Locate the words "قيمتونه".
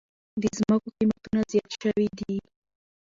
0.97-1.41